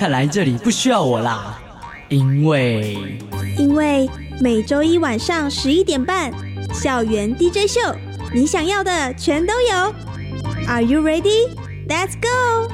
[0.00, 1.60] 看来这里不需要我啦，
[2.08, 2.96] 因为
[3.58, 4.08] 因为
[4.40, 6.32] 每周一晚上十一点半，
[6.72, 7.78] 校园 DJ 秀，
[8.32, 9.94] 你想要的全都有。
[10.66, 11.50] Are you ready?
[11.86, 12.72] Let's go!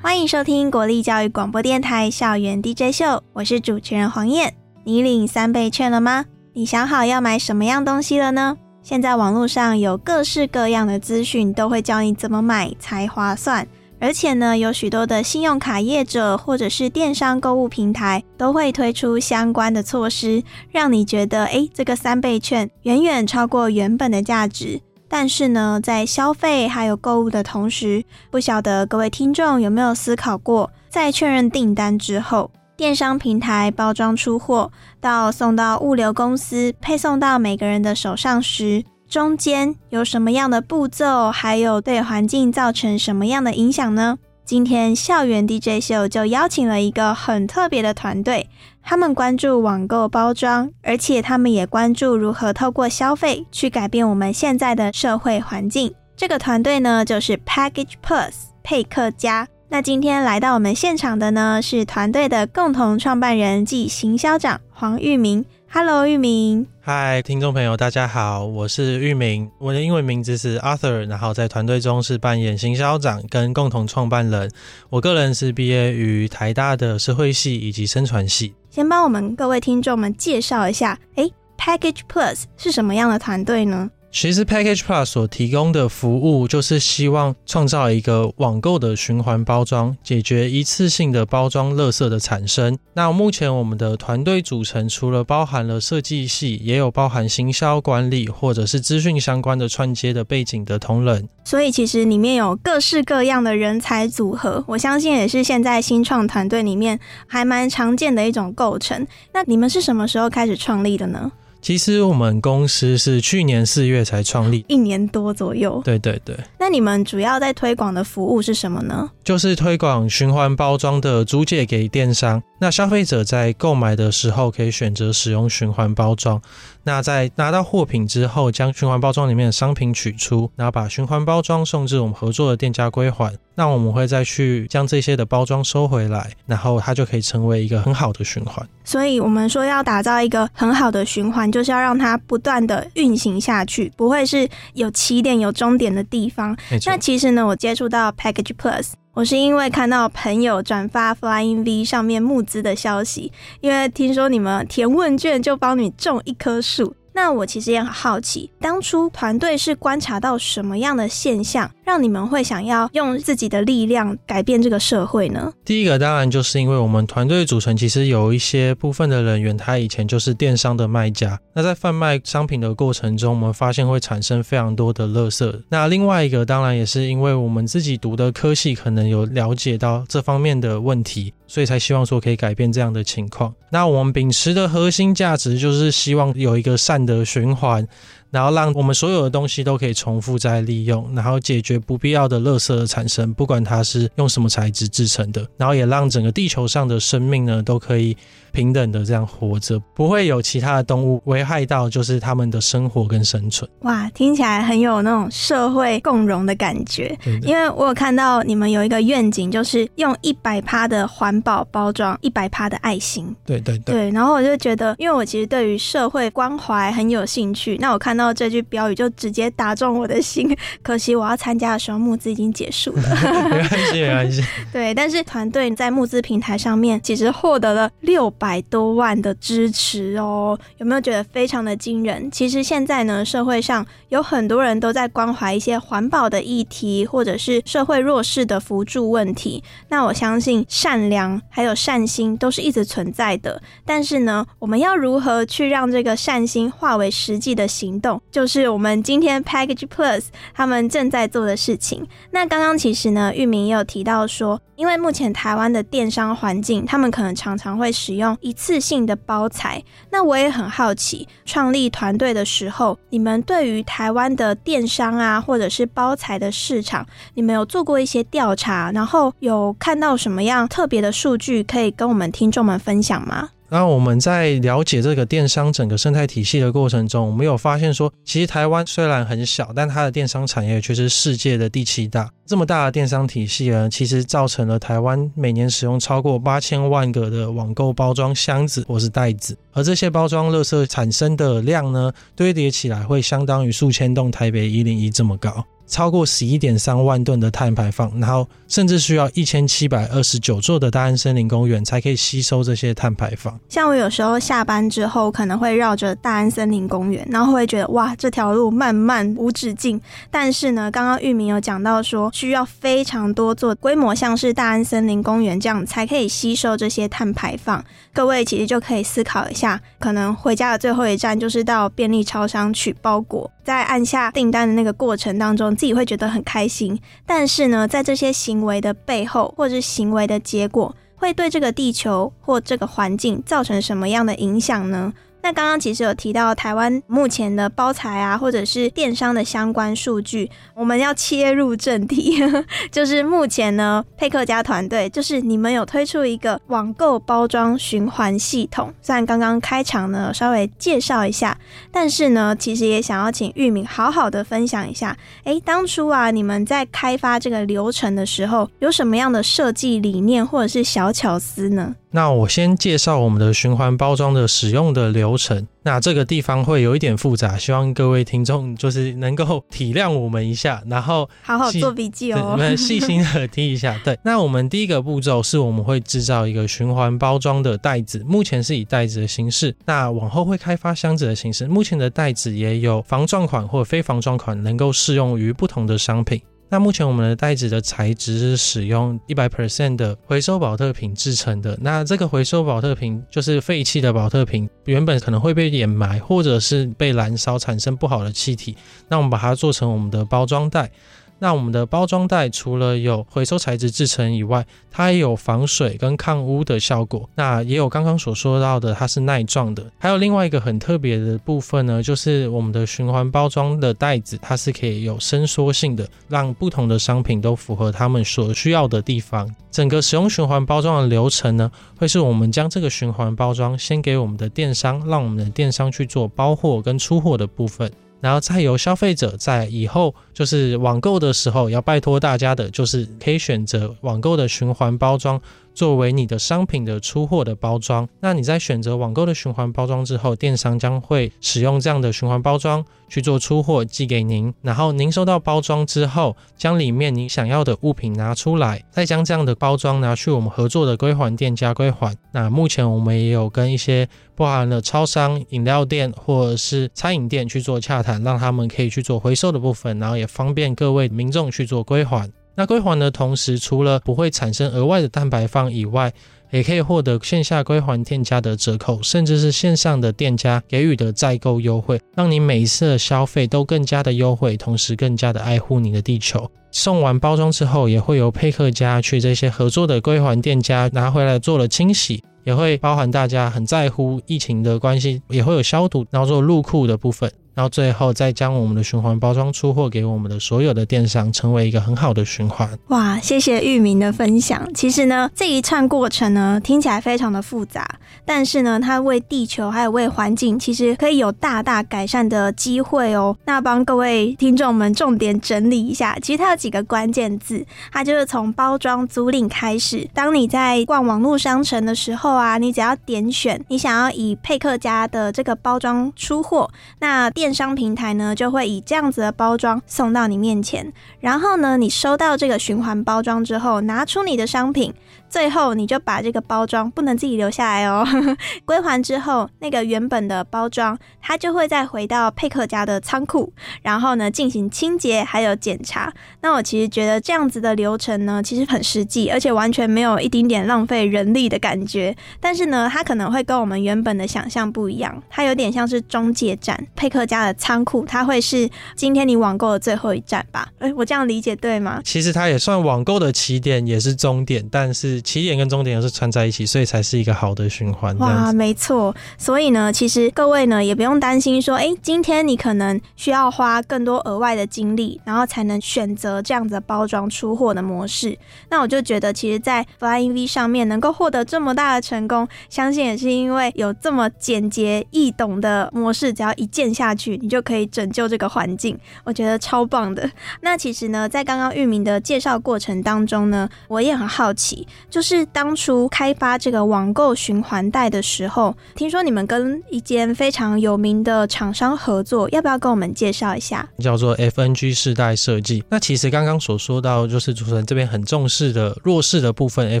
[0.00, 4.54] 欢迎收听国立教育广播电台校园 DJ 秀，我是主持人黄燕。
[4.84, 6.24] 你领三倍券了吗？
[6.52, 8.56] 你想好要买什么样东西了呢？
[8.88, 13.68] 现在网络上有各式各样的资讯，都会教你怎么买才划算。
[14.00, 24.80] 而且呢，有许多的信用卡业者或者是电商购物平台都会推出相关的措施，让你觉得，诶，这个三倍券远远超过原本的价值。
[25.06, 44.16] 但是呢，在消费还有购物的同时，不晓得各位听众有没有思考过，在确认订单之后，电商平台包装出货到送到物流公司配送到每个人的手上时，中间有什么样的步骤，还有对环境造成什么样的影响呢？
[44.44, 48.48] 今天校园 DJ 秀就邀请了一个很特别的团队，
[48.80, 55.92] 他们关注网购包装，而且他们也关注如何透过消费去改变我们现在的社会环境。
[56.16, 59.48] 这个团队呢，就是 Package Plus 配客家。
[59.70, 65.44] 那今天来到我们现场的呢，是团队的共同创办人暨行销长黄玉明。
[65.70, 66.66] Hello，玉明。
[66.80, 74.50] 嗨，听众朋友，大家好，我是玉明，我的英文名字是 Arthur，然后在团队中是扮演行销长跟共同创办人。
[74.88, 78.54] 我个人是毕业于台大的社会系以及生传系。
[78.70, 83.90] 先帮我们各位听众们介绍一下，哎，Package Plus 是什么样的团队呢？
[84.10, 92.76] 其实 Package Plus 所提供的服务，就是希望创造一个网购的循环包装，解决一次性的包装垃圾的产生。
[92.94, 101.28] 那目前我们的团队组成，除了包含了设计系，也有包含行销管理或者是资讯相关的串接的背景的同仁。
[101.44, 109.06] 所以其实里面有各式各样的人才组合，我相信也是现在新创团队里面还蛮常见的一种构成。
[109.32, 111.30] 那你们是什么时候开始创立的呢？
[111.60, 115.80] 其实我们公司是去年四月才创立，一年多左右。
[115.84, 116.36] 对对对。
[116.58, 119.10] 那你们主要在推广的服务是什么呢？
[119.24, 122.42] 就是推广循环包装的租借给电商。
[122.60, 126.40] 那消费者在购买的时候可以选择使用循环包装。
[126.84, 133.32] 那在拿到货品之后，将循环包装里面的商品取出，然后把循环包装送至我们合作的店家归还。
[133.54, 138.66] 那我们会再去将这些的包装收回来，然后它就可以成为一个很好的循环。
[138.84, 146.56] 所以，我们说要打造一个很好的循环，就是要让它不断的运行下去，不会是有起点有终点的地方。
[146.86, 148.92] 那其实呢，我接触到 Package Plus。
[149.18, 156.94] 我是因为看到朋友转发 Flying V 上面募资的消息，因为听说你们填问卷就帮你种一棵树。
[157.12, 165.50] 那我其实也很好奇，当初团队是观察到什么样的现象，让你们会想要用自己的力量改变这个社会呢？
[165.64, 171.40] 第一个当然就是因为我们团队组成，其实有一些部分的人员，他以前就是电商的卖家。
[171.54, 175.62] 那在贩卖商品的过程中，我们发现会产生非常多的垃圾。
[175.70, 181.32] 那另外一个当然也是因为我们自己读的科系，可能有了解到这方面的问题。
[181.50, 183.54] 所以才希望说可以改变这样的情况。
[183.70, 187.88] 那我们秉持的核心价值就是希望有一个善的循环。
[188.30, 198.14] 然后让我们所有的东西都可以重复再利用，然后解决不必要的垃圾的产生，不管它是用什么材质制成的，然后也让整个地球上的生命呢都可以
[198.52, 203.68] 平等的这样活着，不会有其他的动物危害到就是他们的生活跟生存。
[203.80, 207.16] 哇，听起来很有那种社会共荣的感觉。
[207.42, 213.34] 因为我有看到你们有一个愿景，就是用一百趴的环保包装，一百趴的爱心。
[213.46, 214.10] 对对对。
[214.10, 218.17] 然后我就觉得，因为我其实对于社会关怀很有兴趣，那我看。
[218.18, 223.02] 到这句标语就直接打中我的心， 可惜我要参加的时候募资已经结束了。
[223.48, 224.44] 没关系，没关系。
[224.72, 232.28] 对，但是团队在募资平台上面其实获得了六百多万的支持哦，有没有觉得非常的惊人？
[232.30, 239.62] 其实现在呢，社会上有很多人都在关怀一些环保的议题，或者是社会弱势的扶助问题。
[239.88, 248.07] 那我相信善良还有善心都是一直存在的，但是呢，我们要如何去让这个善心化为实际的行动？
[248.30, 252.06] 就是我们今天 Package Plus 他们正在做的事情。
[252.30, 259.82] 那刚刚其实呢，玉明也有提到说，因为目前台湾的电商环境，他们可能常常会使用一次性的包材。
[260.10, 273.50] 那我也很好奇，创立团队的时候，你们对于台湾的电商啊，或者是包材的市场，你们有做过一些调查，然后有看到什么样特别的数据，可以跟我们听众们分享吗？
[273.70, 282.30] 那我们在了解这个电商整个生态体系的过程中，我们有发现说，其实台湾虽然很小，但它的电商产业却是世界的第七大。
[282.46, 295.62] 这么大的电商体系呢，其实造成了台湾每年使用超过八千万个的网购包装箱子或是袋子，而这些包装垃圾产生的量呢，堆叠起来会相当于数千栋台北一零一这么高。
[295.88, 303.58] 超过十一点三万吨的碳排放，然后甚至需要一千七百二十九座的大安森林公园才可以吸收这些碳排放。
[303.68, 310.00] 像我有时候下班之后，可能会绕着大安森林公园，然后会觉得哇，这条路漫漫无止境。
[310.30, 317.82] 但是呢，刚刚玉明有讲到说，需要非常多座规模像是大安森林公园这样，才可以吸收这些碳排放。
[318.12, 325.76] 各位其实就可以思考一下，可能回家的最后一站就是到便利超商取包裹，在按下订单的那个过程当中。
[325.76, 335.12] 自己会觉得很开心，但是呢，在这些行为的背后，或者是行为的结果，会对这个地球或这个环境造成什么样的影响呢？
[335.48, 342.36] 那刚刚其实有提到台湾目前的包材啊，或者是电商的相关数据，我们要切入正题，
[342.92, 348.92] 就是目前呢，佩克家团队就是你们有推出一个网购包装循环系统。
[349.00, 351.56] 虽然刚刚开场呢稍微介绍一下，
[351.90, 361.94] 但是呢，其实也想要请玉敏好好的分享一下，哎，当初啊你们在开发这个流程的时候，有什么样的设计理念或者是小巧思呢？
[362.10, 365.66] 那我先介绍我们的循环包装的使用的流程。
[365.82, 373.98] 那这个地方会有一点复杂，希望各位听众就是能够体谅我们一下， 然后好好做笔记哦，我们 细心的听一下。
[374.04, 379.74] 对，那我们第一个步骤是我们会制造一个循环包装的袋子，目前是以袋子的形式。
[379.86, 381.66] 那往后会开发箱子的形式。
[381.66, 386.40] 目前的袋子也有防撞款或非防撞款，能够适用于不同的商品。
[386.70, 391.78] 那目前我们的袋子的材质是使用一百 percent 的回收保特瓶制成的。
[391.80, 398.76] 那这个回收保特瓶就是废弃的保特瓶，原本可能会被掩埋或者是被燃烧产生不好的气体。
[399.08, 400.90] 那我们把它做成我们的包装袋。
[401.40, 407.28] 那我们的包装袋除了有回收材质制成以外，它也有防水跟抗污的效果。
[407.36, 409.84] 那也有刚刚所说到的，它是耐撞的。
[409.98, 419.48] 还有另外一个很特别的部分呢，就是我们的循环包装的袋子，它是可以有伸缩性的，让不同的商品都符合他们所需要的地方。
[419.70, 427.92] 整个使用循环包装的流程呢，会是我们将这个循环包装先给我们的电商，让我们的电商去做包货跟出货的部分。
[428.20, 435.40] 然后再由消费者在以后就是网购的时候，要拜托大家的，就是可以选择网购的循环包装。
[435.78, 444.52] 作为你的商品的出货的包装，那你在选择网购的循环包装之后，电商将会使用这样的循环包装去做出货寄给您。
[444.60, 452.12] 然后您收到包装之后，将里面你想要的物品拿出来，再将这样的包装拿去我们合作的归还店家归还。
[452.32, 462.28] 那目前我们也有跟一些包含了超商、饮料店或者是餐饮店去做洽谈，让他们可以去做回收的部分，然后也方便各位民众去做归还。
[462.58, 466.12] 那归还的同时，除了不会产生额外的蛋白放以外，
[466.50, 476.50] 也可以获得线下归还店家的折扣，甚至是线上的店家给予的再购优惠，让你每一次的消费都更加的优惠，同时更加的爱护你的地球。
[476.72, 487.30] 送完包装之后，也会由配客家去这些合作的归还店家拿回来做了清洗，也会包含大家很在乎疫情的关系，也会有消毒，然后做入库的部分。
[487.54, 492.68] 然后最后再将我们的循环包装出货给我们的所有的电商，成为一个很好的循环。
[492.88, 494.72] 哇，谢谢玉明的分享。
[494.74, 497.88] 其实呢，这一串过程呢，听起来非常的复杂，
[498.24, 503.36] 但是呢，它为地球还有为环境，其实可以有大大改善的机会哦。
[503.44, 510.08] 那帮各位听众们重点整理一下，其实它有几个关键字，它就是从包装租赁开始。
[510.14, 524.92] 当你在逛网络商城的时候啊，你只要点选你想要以佩克家的这个包装出货，那电电商平台呢，就会以这样子的包装送到你面前，然后呢，你收到这个循环包装之后，拿出你的商品，
[525.28, 528.06] 最后你就把这个包装不能自己留下来哦，
[528.64, 536.12] 归还之后，那个原本的包装它就会再回到佩克家的仓库，然后呢进行清洁还有检查。
[536.40, 542.16] 那我其实觉得这样子的流程呢，其实很实际，而且完全没有一丁点浪费人力的感觉。
[542.40, 550.68] 但是呢，它可能会跟我们原本的想象不一样，它有点像是中介站，佩克家的仓库，它会是今天你网购的最后一站吧？
[550.78, 552.00] 哎，我这样理解对吗？
[552.04, 558.16] 其实它也算网购的起点，也是终点，但是起点跟终点又是串在一起，所以才是一个好的循环。
[558.18, 559.14] 哇，没错。
[559.36, 568.38] 所以呢，其实各位呢也不用担心说，哎，今天你可能需要花更多额外的精力，然后才能选择这样子的包装出货的模式。
[568.70, 578.98] 那我就觉得，其实，在 Flying V 上面能够获得这么大的成功，相信也是因为有这么简洁易懂的模式，只要一键下去，你就可以拯救这个环境。
[579.24, 580.30] 我觉得超棒的。
[580.60, 593.88] 那其实呢，在刚刚域名的介绍过程当中呢，我也很好奇，就是当初开发这个网购循环袋的时候，听说你们跟一间非常有名的厂商合作，要不要跟我们介绍一下？
[593.98, 595.82] 叫做 FNG 世代设计。
[595.88, 600.00] 那其实刚刚所说到，就是主持人这边很重视的弱势的部分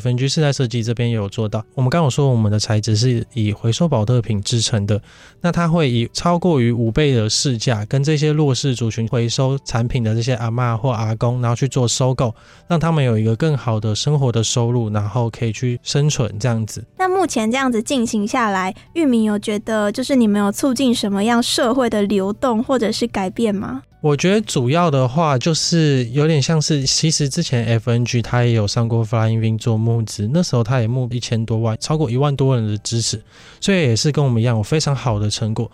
[0.00, 1.64] ，FNG 世代设计这边也有做到。
[1.74, 5.00] 我们刚刚说，我们的材质是以回收保特瓶制成的，
[5.40, 12.34] 那它会以超过于五倍的市价，跟这些弱势族群回收产品的这些阿妈或阿公，然后去做收购，
[12.68, 16.84] 让他们有一个更好的生活的收入，然后可以去生存这样子。
[16.96, 23.82] 那目前这样子进行下来，玉明有觉得就是你们有促进什么样社会的流动或者是改变吗？
[24.00, 33.20] 我觉得主要的话就是有点像是，其实之前 FNG 他也有上过 Flying Wing 做募资，那时候他也募一千多万，超过一万多人的支持，
[33.60, 35.70] 所以也是跟我们一样有非常好的成果。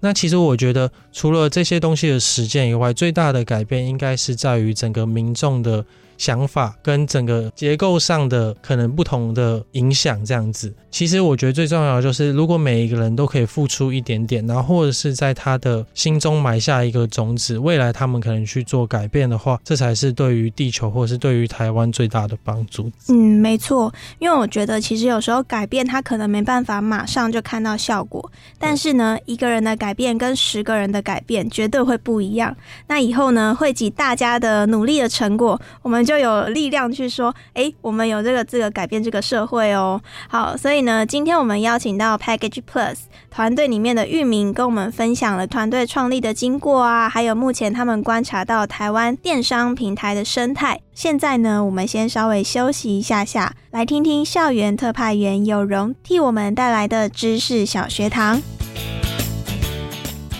[0.00, 5.84] 那其实我觉得，除了这些东西的实践以外，最大的改变应该是在于整个民众的。
[6.18, 10.74] 想法跟整个结构上的可能不同的影响，这样子。
[10.90, 22.90] 其实我觉得最重要的就是，如果每一个人都可以付出一点点，然后或者是在他的心中埋下一个种子，未来他们可能去做改变的话，这才是对于地球或者是对于台湾最大的帮助。
[23.08, 23.92] 嗯，没错。
[24.18, 32.56] 因为我觉得其实有时候改变他可能没办法马上就看到效果，但是呢，一个人的改变跟十个人的改变绝对会不一样。
[32.88, 36.07] 那以后呢，汇集大家的努力的成果，我们。
[36.08, 40.00] 就有力量去说，哎，我们有这个资格改变这个社会哦。
[40.26, 42.96] 好，所以呢，今天我们邀请到 Package Plus
[43.30, 50.80] 团队里面的域名，跟我们分享了团队创立的经过啊，还有目前他们观察到台湾电商平台的生态。
[50.94, 58.40] 现在呢，我们先稍微休息一下下，来听听校园特派员有容替我们带来的知识小学堂。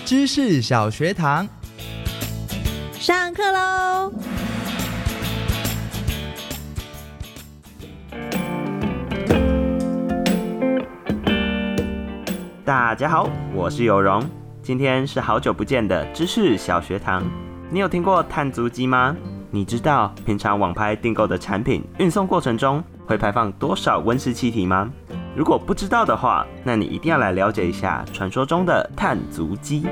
[0.06, 1.46] 知识小学堂，
[2.98, 4.10] 上课喽！
[12.68, 14.22] 大家好，我是有容，
[14.60, 17.24] 今天是好久不见的知识小学堂。
[17.70, 19.16] 你有听过碳足迹吗？
[19.50, 24.90] 你知道平常网拍订购的产品运送过程中会排放多少温室气体吗？
[25.34, 29.86] 如果不知道的话，那你一定要来了解一下传说中的碳足迹。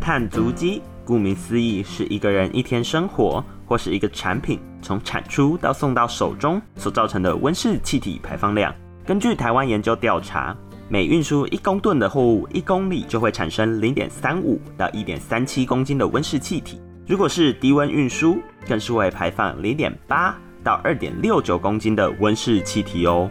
[0.00, 8.74] 碳足迹顾名思义是一个人一天生活或是一个产品从产出到送到手中所造成的温室气体排放量。
[9.04, 10.56] 根据台湾研究调查，
[10.88, 16.80] 每运输一公吨的货物，一公里就会产生零点三五到一点三七公斤的温室气体。
[17.04, 23.28] 如果是低温运输，更是会排放零点八到二点六九公斤的温室气体哦。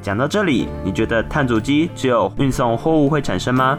[0.00, 3.78] 讲到这里，你觉得碳足迹只有运送货物会产生吗？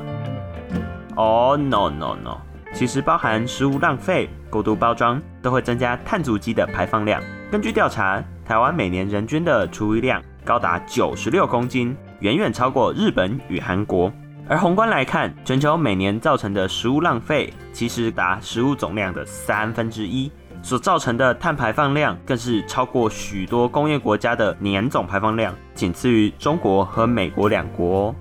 [1.17, 2.37] 哦，no no no，
[2.73, 7.21] 其实包含食物浪费、过度包装，都会增加碳足迹的排放量。
[7.53, 14.12] 根据调查，台湾每年人均的厨余量高达九十六公斤，远远超过日本与韩国。
[14.50, 20.31] 而宏观来看，全球每年造成的食物浪费其实达食物总量的三分之一，
[20.63, 28.15] 所造成的碳排放量更是超过许多工业国家的年总排放量，仅次于中国和美国两国。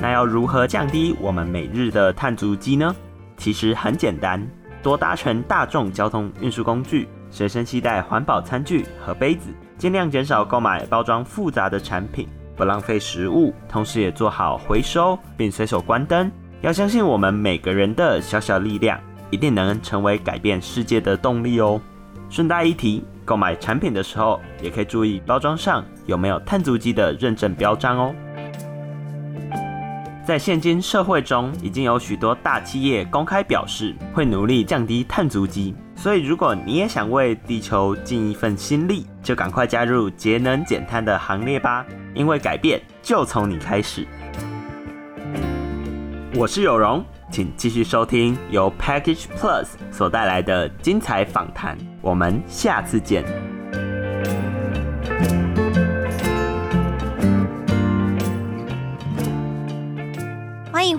[0.00, 2.94] 那要如何降低我们每日的碳足迹呢？
[3.36, 4.40] 其实很简单。
[4.82, 16.30] 多搭乘大众交通运输工具，随身携带环保餐具和杯子，尽量减少购买包装复杂的产品，不浪费食物，同时也做好回收，并随手关灯。
[16.62, 18.98] 要相信我们每个人的小小力量，
[19.30, 21.80] 一定能成为改变世界的动力哦。
[22.28, 28.14] 顺带一提，购买产品的时候，也可以注意包装上有没有碳足迹的认证标章哦。
[30.30, 35.74] 在现今社会中，已经有许多大企业公开表示会努力降低碳足迹。
[35.96, 41.84] 所以，如果你也想为地球尽一份心力，就赶快加入节能减碳的行列吧！
[42.14, 44.06] 因为改变就从你开始。
[46.36, 51.76] 我是有容，请继续收听由 Package Plus 所带来的精彩访谈。
[52.00, 53.49] 我们下次见。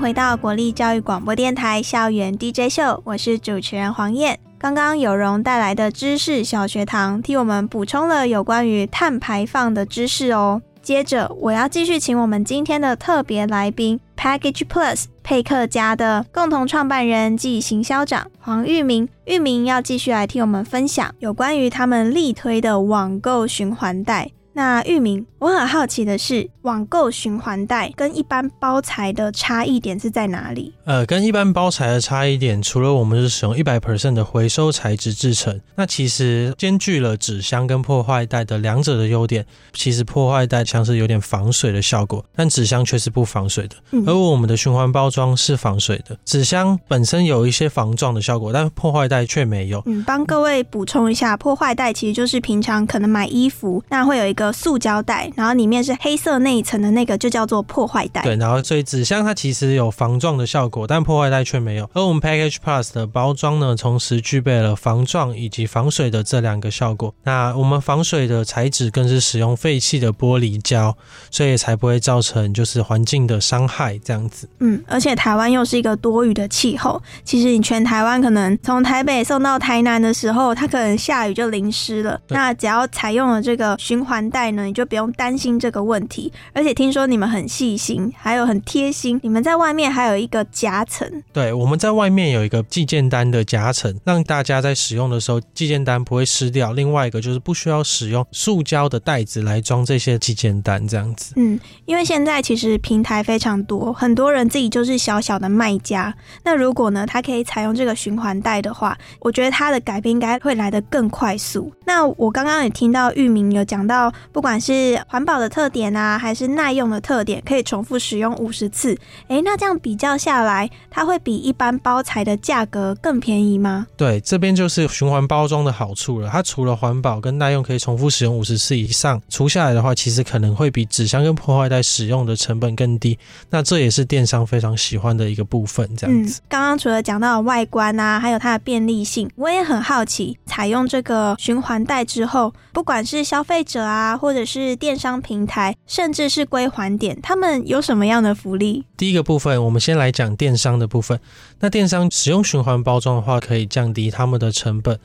[0.01, 4.39] 回到国立教育广播电台校园 DJ 秀，我是主持人黄燕。
[4.57, 10.59] 刚刚有容带来的知识小学堂，替我们补充了有关于碳排放的知识哦。
[10.81, 24.31] 接着，我要继续请我们今天的特别来宾 Package Plus 配客家的共同创办人暨行销长黄玉明，玉明要继续来替我们分享有关于他们力推的网购循环袋。
[24.53, 30.73] 那玉明，我很好奇的是，网购循环袋跟一般包材的差异点是在哪里？
[30.83, 39.45] 呃，跟一般包材的差异点，除了我们是使用一百 percent 的回收材质制成，那其实兼具了纸箱跟破坏袋的两者的优点。
[39.71, 43.75] 其实破坏袋像是有点防水的效果，但纸箱却是不防水的。
[44.05, 49.81] 而我们的循环包装是防水的，纸箱本身有一些防撞的效果，但破坏袋却没有。
[49.85, 54.40] 嗯，帮各位补充一下，破坏袋其实就是平常可能买衣服，那会有一个。
[54.41, 58.21] 个塑胶袋，然后里面是黑色那一层的那个就叫做破坏袋。
[58.23, 61.89] 对，然后所以纸箱它其实有防撞的效果，但破坏袋却没有。
[61.93, 67.13] 而我们 Package Plus 的包装呢，同时具备了防撞以及防水的这两个效果。
[67.23, 70.95] 那我们防水的材质更是使用废弃的玻璃胶，
[71.29, 74.49] 所以才不会造成就是环境的伤害这样子。
[74.59, 82.19] 嗯，而且台湾又是一个多雨的气候，其实你全台湾可能从台北送到台南的时候，它可能下雨就淋湿了。
[82.29, 84.30] 那只要采用了这个循环。
[84.31, 86.33] 袋呢，你就不用担心这个问题。
[86.53, 91.07] 而且听说你们很细心，还有很贴心，你们在外面还有一个夹层。
[91.33, 96.71] 对，我们在外面有一个寄件单的夹层，让大家在使用的时候寄件单不会湿掉。
[96.73, 101.33] 另外一个就是不需要使用塑胶的袋子来装这些寄件单，这样子。
[101.35, 106.13] 嗯，因为现在其实平台非常多，很多人自己就是小小的卖家。
[106.43, 111.71] 那如果呢，他可以采用这个循环袋的话，我觉得他的改变应该会来得更快速。
[111.85, 114.11] 那我刚刚也听到域名有讲到。
[114.31, 118.97] 不管是环保的特点啊，还是耐用的特点，可以重复使用五十次。
[119.27, 123.87] 诶，那这样比较下来，它会比一般包材的价格更便宜吗？
[123.97, 126.29] 对，这边就是循环包装的好处了。
[126.29, 133.17] 它除了环保跟耐用，可以重复使用五十次以上，除下来的话，其实可能会比纸箱跟破坏袋使用的成本更低。
[133.49, 135.89] 那这也是电商非常喜欢的一个部分。
[135.95, 144.10] 这样子，刚刚除了讲到外观啊，还有它的便利性，我也很好奇，采用这个循环袋之后，不管是消费者啊。
[144.17, 148.85] 或者是电商平台，甚至是归还点，他们有什么样的福利？
[148.95, 151.19] 第一个部分，我们先来讲电商的部分。
[151.59, 154.99] 那电商使用循环包装的话，可以降低他们的成本。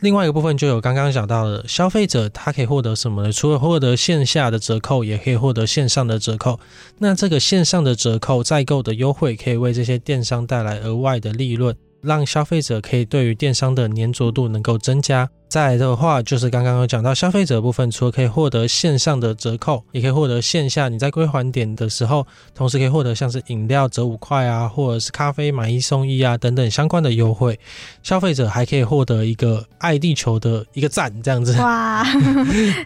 [0.00, 3.32] 另外一个部分就有刚刚讲到的，消费者他可以获得什么呢？
[3.32, 6.58] 除了获得线下的折扣，也可以获得线上的折扣。
[6.98, 15.30] 那这个线上的折扣再购的优惠，可以为这些电商带来额外的利润，让消费者可以对于电商的粘着度能够增加。
[15.52, 27.60] 再来的话，就是刚刚有讲到消费者部分，除了可以获得线上的折扣，也可以获得线下你在归还点的时候，同时可以获得像是饮料折五块啊，或者是咖啡买一送一啊等等相关的优惠。
[28.02, 31.54] 消费者还可以获得一个爱地球的一个赞，这样子。
[31.60, 32.02] 哇，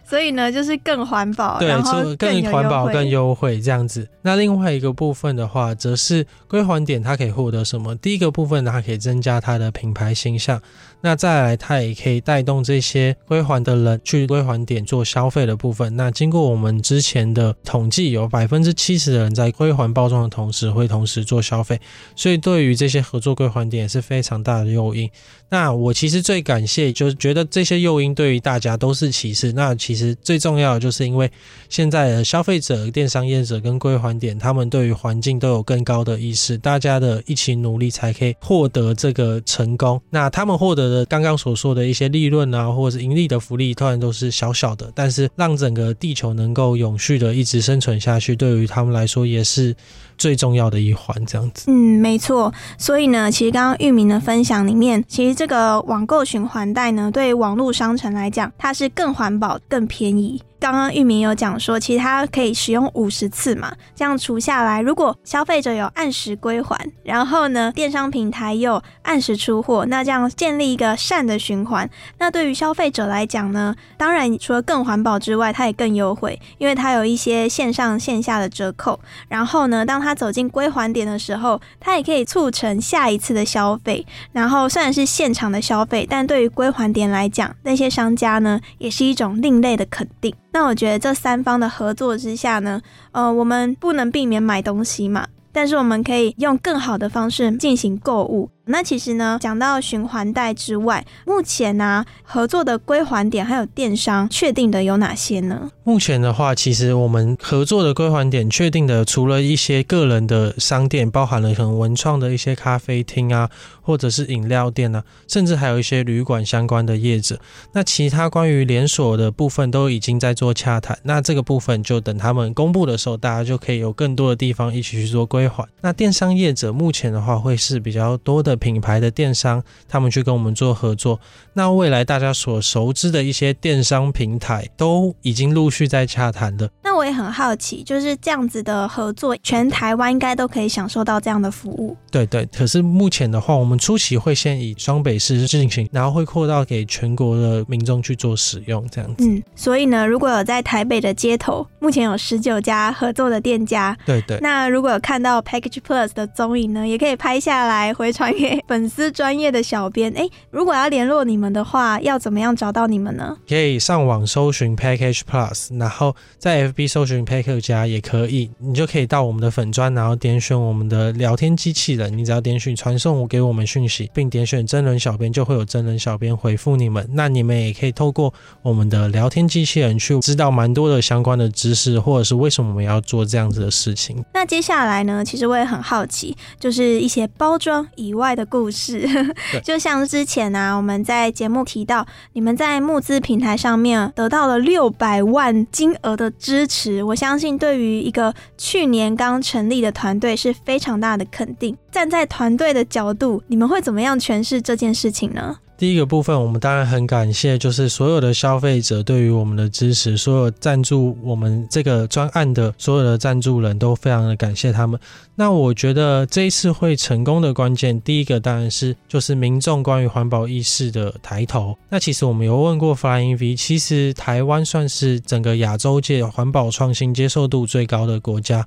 [0.04, 4.04] 所以呢，就是更环保，对，就更环保、更优惠这样子。
[4.22, 7.94] 那另外一个部分的话，则是归还点，它可以获得什么？
[7.94, 10.60] 第一个部分，它可以增加它的品牌形象。
[11.02, 15.94] 那再来，它也可以带动用这些归还的人去归还点做消费的部分。
[15.94, 21.78] 那经过我们之前的统计，有百分之七十的人在归还包装的同时，会同时做消费。
[22.14, 25.10] 所以对于这些合作归还点也是非常大的诱因。
[25.48, 29.52] 那我其实最感谢，就是觉得这些诱因对于大家都是歧视。
[29.52, 31.30] 那其实最重要的就是因为
[31.68, 40.00] 现在的消费者、电商业者跟归还点，他们对于环境都有更高的意识，大家的一起努力才可以获得这个成功。
[40.10, 49.74] 那他们获得的刚刚所说的一些利润啊，或者是盈利的福利，当然都是小小的，但是让整个地球能够永续的一直生存下去，对于他们来说也是。
[50.18, 51.70] 最重要的一环，这样子。
[51.70, 52.52] 嗯，没错。
[52.78, 60.42] 所以呢，其实刚刚玉明的分享里面，其实这个网购循环袋呢，对网络商城来讲，它是更环保、更便宜。
[60.58, 71.88] 刚刚玉明有讲说，其实它可以使用五十次嘛，这样除下来，如果消费者有按时归还，然后呢，电商平台又按时出货，那这样建立一个善的循环，
[72.18, 78.98] 那对于消费者来讲呢，当然除了更环保之外，它也更优惠，因为它有一些线上线下的折扣。
[79.28, 84.06] 然后呢，当他走进归还点的时候，它也可以促成下一次的消费。
[84.32, 90.34] 然后虽然是现场的消费，但对于归还点来讲，那些商家呢，也是一种另类的肯定。
[90.56, 92.80] 那我觉得这三方的合作之下呢，
[93.12, 98.48] 呃，我们不能避免买东西嘛，但是我们可以用更好的方式进行购物。
[98.68, 105.70] 那其实呢，讲到循环贷之外，目前呢合作的归还点还有电商确定的有哪些呢？
[105.84, 113.48] 目前的话，其实我们合作的归还点确定的，除了一些个人的商店，包含了很文创的一些咖啡厅啊，
[113.80, 117.38] 或者是饮料店啊，甚至还有一些旅馆相关的业者。
[117.72, 125.64] 那其他关于连锁的部分都已经在做洽谈，那这个部分就等他们公布的时候，大家就可以有更多的地方一起去做归还。
[125.82, 128.55] 那电商业者目前的话，会是比较多的。
[128.58, 131.20] 品牌的电商，他们去跟我们做合作。
[131.54, 136.68] 那未来大家所熟知的一些电商平台，都已经陆续在洽谈了。
[136.82, 141.96] 那我也很好奇，就是这样子的合作，全台湾应该都可以享受到这样的服务。
[142.10, 149.26] 对对，可是目前的话，我们初期会先以双北市进行，然后会扩到给全国的民众去做使用，这样子。
[149.26, 153.96] 嗯，所以呢，如果有在台北的街头，目前有十九家合作的店家。
[154.04, 154.38] 对对。
[154.40, 158.45] 那如果有看到 Package Plus 的踪影呢，也可以拍下来回传给。
[158.68, 163.36] 粉丝专业的小编，哎，如果要联络你们的话，要怎么样找到你们呢？
[163.48, 177.08] 可以上网搜寻 Package Plus，然后在 FB 搜寻 Package 家也可以，你就可以到我们的粉专，然后点选我们的聊天机器人，你只要点选传送给我们讯息，并点选真人小编，就会有真人小编回复你们。
[177.12, 178.32] 那你们也可以透过
[178.62, 184.22] 我们的聊天机器人去知道蛮多的相关的知识，或者是为什么我们要做这样子的事情。
[184.34, 188.46] 那接下来呢，其实我也很好奇，就是一些包装以外的。
[188.48, 189.04] 故事
[189.64, 201.76] 就像之前啊，我们在节目提到，你们在募资平台上面得到了六百万金额的支持，我相信对于一个去年刚成立的团队是非常大的肯定。
[201.90, 205.58] 站在团队的角度，你们会怎么样诠释这件事情呢？
[205.78, 214.98] 第一个部分，我们当然很感谢，就是所有的消费者对于我们的支持，所有赞助我们这个专案的所有的赞助人都非常的感谢他们。
[215.34, 221.76] 那我觉得这一次会成功的关键，第一个当然是就是民众关于环保意识的抬头。
[221.90, 228.66] 那其实我们有问过 Flying V，其实台湾算是整个亚洲界环保创新接受度最高的国家。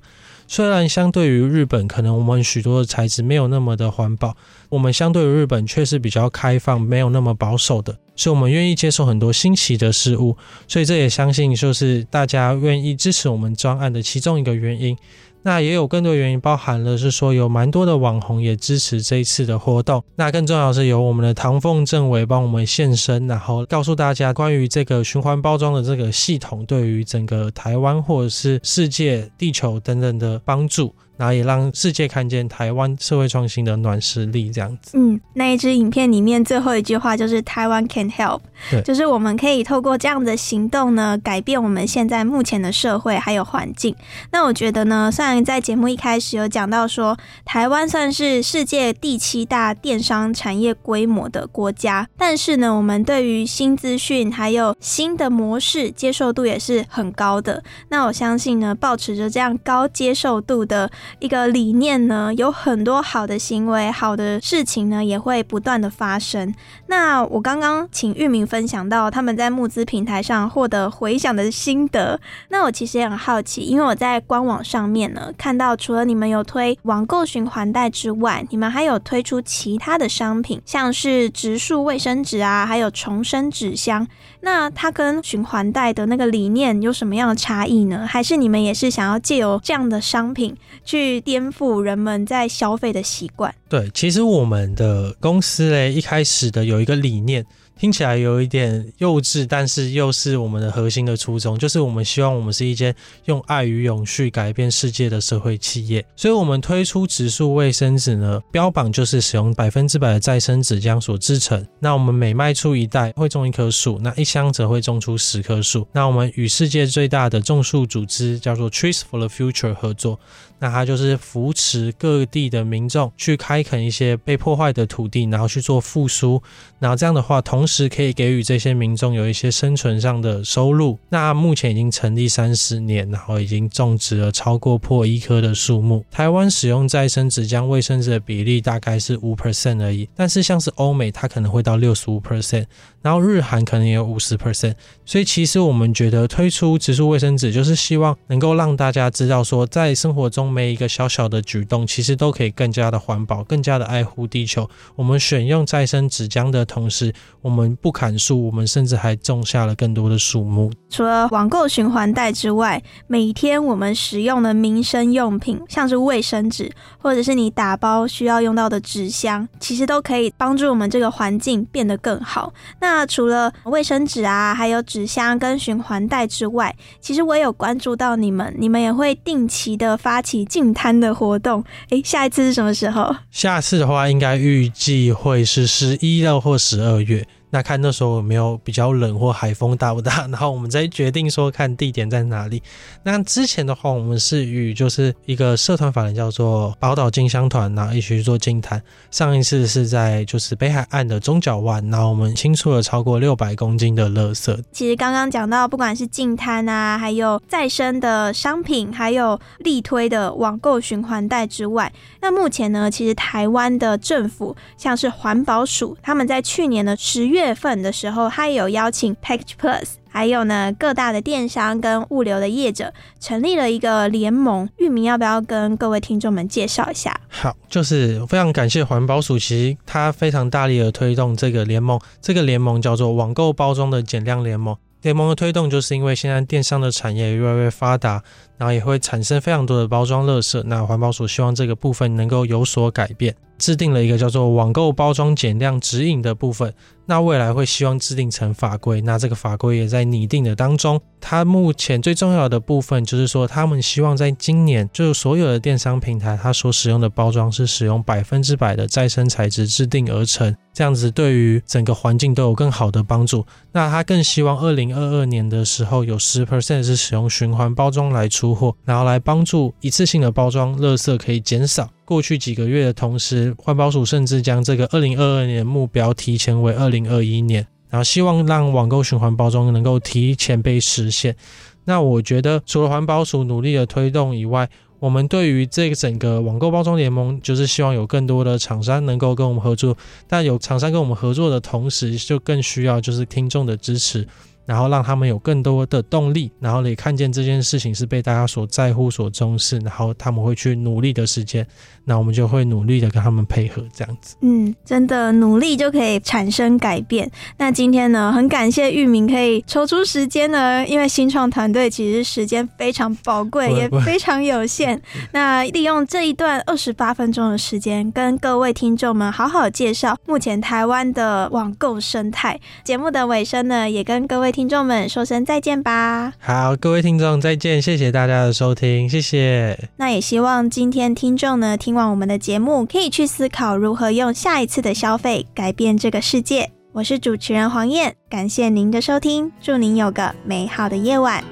[0.52, 4.36] 虽然相对于日本，可能我们许多的材质没有那么的环保，
[4.68, 10.36] 我们相对于日本却是比较开放，没有那么保守的，所以我们愿意接受很多新奇的事物，
[10.66, 14.96] 所以这也相信就是大家愿意支持我们专案的其中一个原因。
[15.42, 20.02] 那也有更多原因，包含了是说有蛮多的网红也支持这一次的活动。
[20.16, 30.94] 那更重要是有我们的唐凤政委帮我们现身，然后告诉大家关于这个循环包装的这个系统对于整个台湾或者是世界、地球等等的帮助。
[31.20, 34.92] 然后也让世界看见台湾社会创新的暖实力，这样子。
[34.96, 38.40] 嗯，那一支影片里面最后一句话就是“台湾 can help”，
[38.86, 43.94] 就是我们可以透过这样的行动呢，改变我们现在目前的社会还有环境。
[44.32, 57.62] 那我觉得呢，虽然在节目一开始有讲到说，台湾算是世界第七大电商产业规模的国家，但是呢，我们对于新资讯还有新的模式接受度也是很高的。
[57.90, 60.90] 那我相信呢，保持着这样高接受度的。
[61.18, 66.54] 一个理念呢，有很多好的行为、好的事情呢，也会不断的发生。
[66.86, 72.20] 那我刚刚请玉明分享到他们在募资平台上获得回响的心得。
[72.48, 84.06] 那我其实也很好奇，因为我在官网上面呢看到，除了你们有推网购循环袋之外，你们还有推出其他的商品，像是植树卫生纸啊，还有重生纸箱。
[84.42, 88.06] 那它跟循环贷的那个理念有什么样的差异呢？
[88.06, 93.54] 还是你们也是想要借由这样的商品去颠覆人们在消费的习惯？
[93.68, 97.44] 对，其实我们的公司嘞一开始的有一个理念。
[97.80, 106.04] 听起来有一点幼稚，但是又是我们的核心的初衷，就是我们希望我们是一间用爱与永续改变世界的社会企业。
[106.14, 111.66] 所以，我们推出植树卫生纸呢，标榜就是使用百分之百的再生纸浆所制成。
[111.78, 115.88] 那我们每卖出一袋会种一棵树，那一箱则会种出十棵树。
[115.92, 120.20] 那我们与世界最大的种树组织叫做 Trees for the Future 合作。
[120.62, 126.42] 那它就是扶持各地的民众去开垦一些被破坏的土地，然后去做复苏。
[126.78, 130.98] 然后这样的话，同时可以给予这些民众有一些生存上的收入。
[131.08, 136.04] 那目前已经成立三十年，然后已经种植了超过破一棵的树木。
[136.10, 142.66] 台湾使用再生纸浆卫生纸的比例大概是五 percent 而已，但是像是欧美，它可能会到六十五 percent。
[143.02, 144.74] 然后日韩可能也有五十 percent，
[145.06, 154.68] 所以其实我们觉得推出植树卫生纸，就是希望能够让大家知道说，在生活中每一个小小的举动，其实都可以更加的环保，更加的爱护地球。
[154.96, 160.70] 我们选用再生纸浆的同时，我们不砍树，我们甚至还种下了更多的树木。
[160.90, 172.52] 除了网购循环袋之外，每天我们使用的民生用品，像是卫生纸，或者是你打包需要用到的纸箱，其实都可以帮助我们这个环境变得更好。
[172.80, 181.64] 那那除了卫生纸啊，还有纸箱跟循环袋之外，其实我也有关注到你们，你们也会定期的发起净摊的活动。
[181.90, 183.14] 诶，下一次是什么时候？
[183.30, 187.26] 下次的话，应该预计会是十一到或十二月。
[187.50, 192.62] 那看那时候有没有比较冷或海风大不大， 然后我们再决定说看地点在哪里。
[193.02, 198.80] 那之前的话，我们是与就是一个社团法人叫做宝岛金香团，然后一起去做净滩。
[199.10, 204.56] 上一次是在就是北海岸的中角湾，然后我们清出了超过六百公斤的垃圾。
[204.70, 217.39] 其实刚刚讲到，不管是净滩啊，还有再生的商品，还有力推的网购循环袋之外，那目前呢，其实台湾的政府像是环保署，他们在去年的十月。
[217.40, 224.68] 月份的时候，他也有邀请 Package Plus，还有呢各大的电商跟物流的业者，成立了一个联盟。
[224.76, 227.18] 域名要不要跟各位听众们介绍一下？
[227.28, 231.98] 好，就是非常感谢环保署，其实他非常大力的推动这个联盟。
[232.20, 234.76] 这个联盟叫做网购包装的减量联盟。
[235.02, 238.22] 联盟的推动，就是因为现在电商的产业越来越发达，
[238.58, 240.62] 然后也会产生非常多的包装垃圾。
[240.64, 243.34] 那环保署希望这个部分能够有所改变。
[243.60, 250.98] 制定了一个叫做网购包装减量指引的部分，那未来会希望制定成法规，那这个法规也在拟定的当中。
[251.20, 263.44] 它目前最重要的部分就是说，他们希望在今年，就是所有的电商平台，它所使用的包装是使用百分之百的再生材质制定而成，这样子对于整个环境都有更好的帮助。
[263.72, 271.86] 那他更希望二零二二年的时候有十 percent 是使用循环包装来出货，然后来帮助一次性的包装垃圾可以减少。
[272.10, 281.36] 过去几个月的同时，环保署甚至将这个二零二二年目标提前为二零二一年，然后希望让网购循环包装能够提前被实现。
[281.84, 284.68] 那我觉得，除了环保署努力的推动以外，
[284.98, 289.96] 我们对于这个整个网购包装联盟，就是希望有更多的厂商能够跟我们合作。
[290.26, 294.26] 但有厂商跟我们合作的同时，就更需要就是听众的支持。
[294.70, 301.66] 然后让他们有更多的动力，然后也看见这件事情是被大家所在乎、所重视，然后他们会去努力的时间，
[302.04, 304.36] 那我们就会努力的跟他们配合，这样子。
[304.42, 307.28] 嗯，真的努力就可以产生改变。
[307.58, 315.02] 那今天呢，很感谢玉明可以抽出时间呢，因为新创团队其实时间非常宝贵，也非常有限。
[315.34, 322.60] 那利用这一段二十八分钟的时间，跟各位听众们好好介绍目前台湾的网购生态。
[322.84, 324.59] 节目的尾声呢，也跟各位听。
[324.60, 326.34] 听众们，说声再见吧。
[326.38, 329.88] 好，各位听众再见，谢谢大家的收听，谢谢。
[329.96, 336.70] 那也希望今天听众呢，听完我们的节目，可以去思考如何用下一次的消费改变这个世界。
[336.92, 341.42] 我是主持人黄燕，感谢您的收听，祝您有个美好的夜晚。